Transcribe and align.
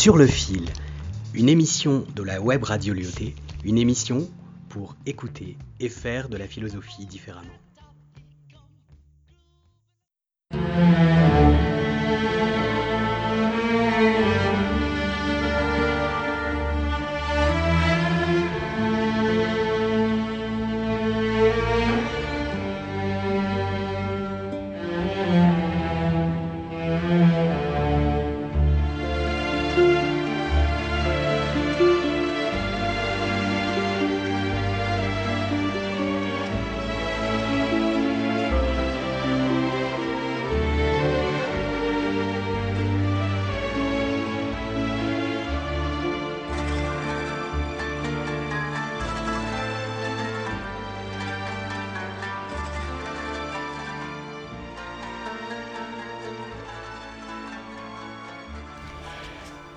Sur 0.00 0.16
le 0.16 0.26
fil, 0.26 0.64
une 1.34 1.50
émission 1.50 2.06
de 2.16 2.22
la 2.22 2.40
web 2.40 2.64
radio 2.64 2.94
Lyoté, 2.94 3.34
une 3.64 3.76
émission 3.76 4.26
pour 4.70 4.96
écouter 5.04 5.58
et 5.78 5.90
faire 5.90 6.30
de 6.30 6.38
la 6.38 6.46
philosophie 6.46 7.04
différemment. 7.04 7.52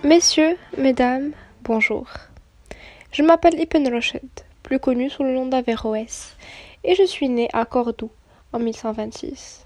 Messieurs, 0.03 0.57
mesdames, 0.77 1.31
bonjour. 1.61 2.07
Je 3.13 3.23
m'appelle 3.23 3.57
Ibn 3.57 4.01
plus 4.61 4.77
connu 4.77 5.09
sous 5.09 5.23
le 5.23 5.33
nom 5.33 5.45
d'Averroès, 5.45 6.35
et 6.83 6.93
je 6.93 7.03
suis 7.03 7.29
né 7.29 7.47
à 7.53 7.63
Cordoue 7.63 8.11
en 8.51 8.59
1126. 8.59 9.65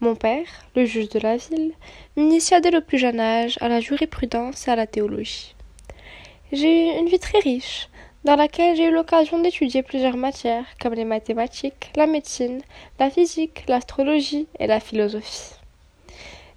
Mon 0.00 0.16
père, 0.16 0.48
le 0.74 0.84
juge 0.84 1.10
de 1.10 1.20
la 1.20 1.36
ville, 1.36 1.74
m'initia 2.16 2.60
dès 2.60 2.72
le 2.72 2.80
plus 2.80 2.98
jeune 2.98 3.20
âge 3.20 3.56
à 3.60 3.68
la 3.68 3.78
jurisprudence 3.78 4.66
et 4.66 4.72
à 4.72 4.76
la 4.76 4.88
théologie. 4.88 5.54
J'ai 6.50 6.88
eu 6.88 6.98
une 6.98 7.08
vie 7.08 7.20
très 7.20 7.38
riche, 7.38 7.88
dans 8.24 8.34
laquelle 8.34 8.74
j'ai 8.74 8.86
eu 8.86 8.92
l'occasion 8.92 9.38
d'étudier 9.38 9.84
plusieurs 9.84 10.16
matières 10.16 10.66
comme 10.80 10.94
les 10.94 11.04
mathématiques, 11.04 11.92
la 11.94 12.08
médecine, 12.08 12.62
la 12.98 13.10
physique, 13.10 13.62
l'astrologie 13.68 14.48
et 14.58 14.66
la 14.66 14.80
philosophie. 14.80 15.52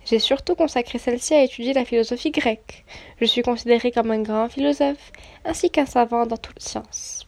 J'ai 0.09 0.17
surtout 0.17 0.55
consacré 0.55 0.97
celle-ci 0.97 1.35
à 1.35 1.43
étudier 1.43 1.73
la 1.73 1.85
philosophie 1.85 2.31
grecque. 2.31 2.83
Je 3.21 3.25
suis 3.25 3.43
considéré 3.43 3.91
comme 3.91 4.09
un 4.09 4.23
grand 4.23 4.49
philosophe, 4.49 5.11
ainsi 5.45 5.69
qu'un 5.69 5.85
savant 5.85 6.25
dans 6.25 6.37
toutes 6.37 6.59
sciences. 6.59 7.27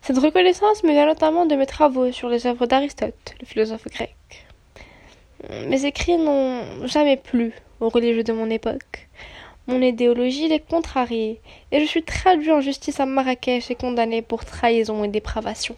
Cette 0.00 0.16
reconnaissance 0.16 0.82
me 0.84 0.92
vient 0.92 1.04
notamment 1.04 1.44
de 1.44 1.56
mes 1.56 1.66
travaux 1.66 2.12
sur 2.12 2.30
les 2.30 2.46
œuvres 2.46 2.64
d'Aristote, 2.64 3.34
le 3.38 3.44
philosophe 3.44 3.88
grec. 3.88 4.16
Mes 5.66 5.84
écrits 5.84 6.16
n'ont 6.16 6.86
jamais 6.86 7.18
plu 7.18 7.52
aux 7.80 7.90
religieux 7.90 8.24
de 8.24 8.32
mon 8.32 8.48
époque. 8.48 9.08
Mon 9.66 9.82
idéologie 9.82 10.48
les 10.48 10.60
contrariée, 10.60 11.42
et 11.72 11.80
je 11.80 11.84
suis 11.84 12.02
traduit 12.02 12.52
en 12.52 12.62
justice 12.62 13.00
à 13.00 13.06
Marrakech 13.06 13.70
et 13.70 13.74
condamné 13.74 14.22
pour 14.22 14.46
trahison 14.46 15.04
et 15.04 15.08
dépravation. 15.08 15.76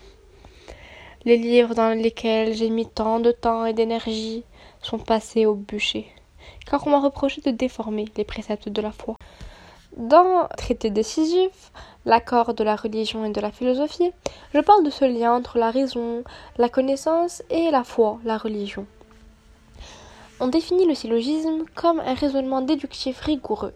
Les 1.24 1.36
livres 1.36 1.76
dans 1.76 1.96
lesquels 1.96 2.52
j'ai 2.52 2.68
mis 2.68 2.84
tant 2.84 3.20
de 3.20 3.30
temps 3.30 3.64
et 3.64 3.72
d'énergie 3.72 4.42
sont 4.82 4.98
passés 4.98 5.46
au 5.46 5.54
bûcher, 5.54 6.08
car 6.68 6.84
on 6.84 6.90
m'a 6.90 6.98
reproché 6.98 7.40
de 7.40 7.52
déformer 7.52 8.06
les 8.16 8.24
préceptes 8.24 8.68
de 8.68 8.82
la 8.82 8.90
foi. 8.90 9.14
Dans 9.96 10.48
Traité 10.56 10.90
décisif, 10.90 11.70
l'accord 12.06 12.54
de 12.54 12.64
la 12.64 12.74
religion 12.74 13.24
et 13.24 13.30
de 13.30 13.40
la 13.40 13.52
philosophie, 13.52 14.10
je 14.52 14.58
parle 14.58 14.82
de 14.82 14.90
ce 14.90 15.04
lien 15.04 15.32
entre 15.32 15.58
la 15.58 15.70
raison, 15.70 16.24
la 16.56 16.68
connaissance 16.68 17.44
et 17.50 17.70
la 17.70 17.84
foi, 17.84 18.18
la 18.24 18.36
religion. 18.36 18.84
On 20.40 20.48
définit 20.48 20.86
le 20.86 20.96
syllogisme 20.96 21.66
comme 21.76 22.00
un 22.00 22.14
raisonnement 22.14 22.62
déductif 22.62 23.20
rigoureux, 23.20 23.74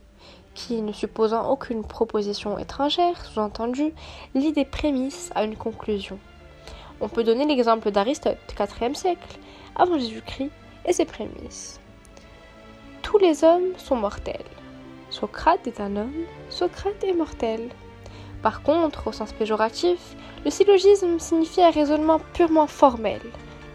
qui, 0.55 0.83
ne 0.83 0.93
supposant 0.93 1.49
aucune 1.49 1.85
proposition 1.85 2.59
étrangère, 2.59 3.25
sous-entendu, 3.25 3.93
lie 4.35 4.53
des 4.53 4.65
prémices 4.65 5.31
à 5.37 5.45
une 5.45 5.55
conclusion. 5.55 6.19
On 7.01 7.09
peut 7.09 7.25
donner 7.25 7.45
l'exemple 7.45 7.91
d'Aristote, 7.91 8.39
4e 8.57 8.95
siècle, 8.95 9.39
avant 9.75 9.99
Jésus-Christ, 9.99 10.51
et 10.87 10.93
ses 10.93 11.05
prémices. 11.05 11.81
Tous 13.03 13.19
les 13.19 13.45
hommes 13.45 13.77
sont 13.77 13.97
mortels. 13.97 14.45
Socrate 15.11 15.67
est 15.67 15.81
un 15.81 15.97
homme, 15.97 16.25
Socrate 16.49 17.05
est 17.05 17.13
mortel. 17.13 17.69
Par 18.43 18.63
contre, 18.63 19.09
au 19.09 19.13
sens 19.13 19.33
péjoratif, 19.33 20.17
le 20.45 20.51
syllogisme 20.51 21.19
signifie 21.19 21.63
un 21.63 21.71
raisonnement 21.71 22.21
purement 22.33 22.67
formel, 22.67 23.21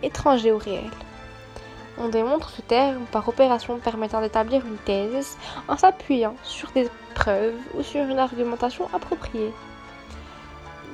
étranger 0.04 0.52
au 0.52 0.58
réel. 0.58 0.90
On 1.98 2.10
démontre 2.10 2.50
ce 2.50 2.62
terme 2.62 3.06
par 3.12 3.28
opération 3.28 3.78
permettant 3.78 4.22
d'établir 4.22 4.66
une 4.66 4.78
thèse 4.78 5.38
en 5.68 5.78
s'appuyant 5.78 6.36
sur 6.44 6.72
des 6.72 6.88
preuves 7.14 7.60
ou 7.76 7.84
sur 7.84 8.04
une 8.04 8.20
argumentation 8.20 8.88
appropriée. 8.94 9.52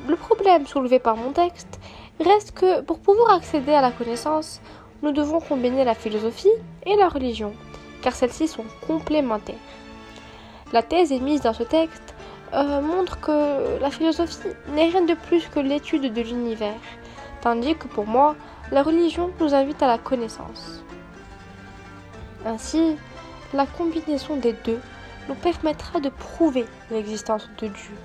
Le 0.07 0.15
problème 0.15 0.65
soulevé 0.65 0.99
par 0.99 1.15
mon 1.15 1.31
texte 1.31 1.79
reste 2.23 2.51
que 2.51 2.81
pour 2.81 2.99
pouvoir 2.99 3.35
accéder 3.35 3.73
à 3.73 3.81
la 3.81 3.91
connaissance, 3.91 4.61
nous 5.03 5.11
devons 5.11 5.39
combiner 5.39 5.83
la 5.83 5.93
philosophie 5.93 6.49
et 6.85 6.95
la 6.95 7.09
religion, 7.09 7.53
car 8.01 8.13
celles-ci 8.13 8.47
sont 8.47 8.65
complémentaires. 8.87 9.55
La 10.73 10.81
thèse 10.81 11.11
émise 11.11 11.41
dans 11.41 11.53
ce 11.53 11.63
texte 11.63 12.15
euh, 12.53 12.81
montre 12.81 13.19
que 13.19 13.79
la 13.79 13.91
philosophie 13.91 14.49
n'est 14.73 14.89
rien 14.89 15.05
de 15.05 15.13
plus 15.13 15.47
que 15.47 15.59
l'étude 15.59 16.13
de 16.13 16.21
l'univers, 16.21 16.81
tandis 17.41 17.75
que 17.75 17.87
pour 17.87 18.07
moi, 18.07 18.35
la 18.71 18.83
religion 18.83 19.31
nous 19.39 19.53
invite 19.53 19.81
à 19.83 19.87
la 19.87 19.97
connaissance. 19.97 20.83
Ainsi, 22.45 22.97
la 23.53 23.65
combinaison 23.65 24.37
des 24.37 24.53
deux 24.53 24.79
nous 25.29 25.35
permettra 25.35 25.99
de 25.99 26.09
prouver 26.09 26.65
l'existence 26.89 27.49
de 27.59 27.67
Dieu. 27.67 27.95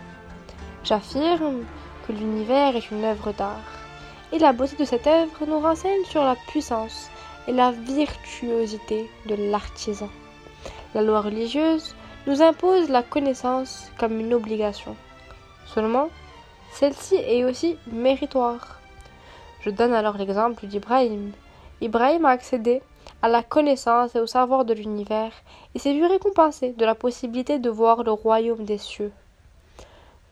J'affirme 0.84 1.64
que 2.06 2.12
l'univers 2.12 2.76
est 2.76 2.90
une 2.90 3.04
œuvre 3.04 3.32
d'art 3.32 3.81
et 4.32 4.38
la 4.38 4.52
beauté 4.52 4.76
de 4.76 4.84
cette 4.84 5.06
œuvre 5.06 5.46
nous 5.46 5.60
renseigne 5.60 6.04
sur 6.04 6.24
la 6.24 6.36
puissance 6.48 7.10
et 7.46 7.52
la 7.52 7.70
virtuosité 7.70 9.10
de 9.26 9.34
l'artisan. 9.34 10.08
La 10.94 11.02
loi 11.02 11.20
religieuse 11.20 11.94
nous 12.26 12.42
impose 12.42 12.88
la 12.88 13.02
connaissance 13.02 13.90
comme 13.98 14.18
une 14.18 14.34
obligation. 14.34 14.96
Seulement, 15.66 16.08
celle-ci 16.72 17.16
est 17.16 17.44
aussi 17.44 17.76
méritoire. 17.90 18.80
Je 19.60 19.70
donne 19.70 19.92
alors 19.92 20.16
l'exemple 20.16 20.66
d'Ibrahim. 20.66 21.32
Ibrahim 21.80 22.24
a 22.24 22.30
accédé 22.30 22.82
à 23.20 23.28
la 23.28 23.42
connaissance 23.42 24.14
et 24.14 24.20
au 24.20 24.26
savoir 24.26 24.64
de 24.64 24.74
l'univers 24.74 25.32
et 25.74 25.78
s'est 25.78 25.94
vu 25.94 26.04
récompensé 26.06 26.72
de 26.72 26.84
la 26.84 26.94
possibilité 26.94 27.58
de 27.58 27.70
voir 27.70 28.02
le 28.02 28.12
royaume 28.12 28.64
des 28.64 28.78
cieux. 28.78 29.12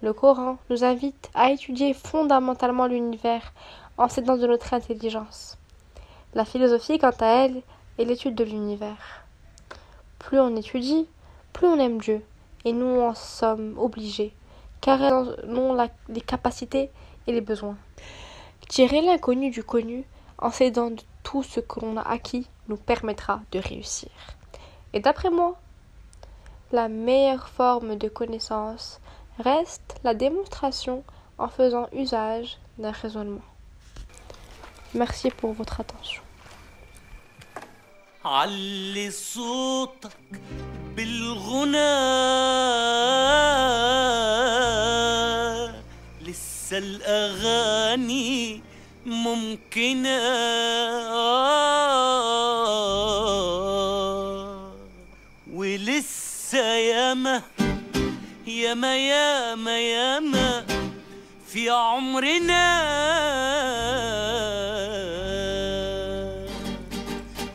Le 0.03 0.15
Coran 0.15 0.57
nous 0.71 0.83
invite 0.83 1.31
à 1.35 1.51
étudier 1.51 1.93
fondamentalement 1.93 2.87
l'univers 2.87 3.53
en 3.99 4.09
s'aidant 4.09 4.39
de 4.39 4.47
notre 4.47 4.73
intelligence. 4.73 5.59
La 6.33 6.47
philosophie, 6.47 6.99
quant 6.99 7.13
à 7.21 7.45
elle, 7.45 7.63
est 7.99 8.07
l'étude 8.07 8.35
de 8.35 8.45
l'univers. 8.45 9.27
Plus 10.19 10.41
on 10.41 10.57
étudie, 10.57 11.07
plus 11.53 11.67
on 11.67 11.79
aime 11.79 12.01
Dieu, 12.01 12.25
et 12.65 12.73
nous 12.73 13.01
en 13.01 13.15
sommes 13.15 13.77
obligés, 13.79 14.33
car 14.81 14.99
nous 15.47 15.75
avons 15.75 15.89
les 16.09 16.21
capacités 16.23 16.91
et 17.27 17.33
les 17.33 17.43
besoins. 17.43 17.77
Tirer 18.69 19.03
l'inconnu 19.03 19.51
du 19.51 19.63
connu 19.63 20.05
en 20.39 20.51
s'aidant 20.51 20.91
de 20.91 21.03
tout 21.23 21.43
ce 21.43 21.61
que 21.61 21.81
l'on 21.81 21.99
a 21.99 22.09
acquis 22.09 22.49
nous 22.69 22.77
permettra 22.79 23.41
de 23.53 23.59
réussir. 23.59 24.11
Et 24.95 25.01
d'après 25.01 25.31
moi, 25.31 25.57
la 26.73 26.89
meilleure 26.89 27.49
forme 27.49 27.97
de 27.97 28.09
connaissance 28.09 29.01
reste 29.40 30.00
la 30.04 30.14
démonstration 30.14 31.04
en 31.38 31.48
faisant 31.48 31.88
usage 31.94 32.58
d'un 32.78 32.92
raisonnement. 32.92 33.42
Merci 34.94 35.30
pour 35.32 35.54
votre 35.54 35.80
attention. 35.82 36.22
علي 38.26 39.12
صوتك 39.12 40.18
بالغنى 40.96 41.96
لسه 46.22 46.78
الأغاني 46.78 48.62
ممكنة 49.06 50.20
ولسه 55.54 56.76
ياما 56.76 57.42
ياما 58.61 58.97
ياما 58.97 59.79
ياما 59.79 60.65
في 61.47 61.71
عمرنا. 61.71 62.67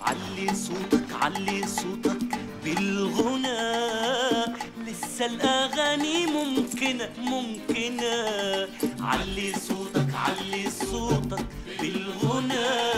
علي 0.01 0.47
صوتك 0.55 1.07
علي 1.21 1.67
صوتك 1.67 2.21
بالغنى. 2.63 3.75
لسه 4.87 5.25
الأغاني 5.25 6.25
ممكنة 6.25 7.09
ممكنة. 7.17 8.15
علي 9.01 9.53
صوتك 9.67 10.11
علي 10.25 10.69
صوتك 10.69 11.45
بالغنى. 11.79 12.94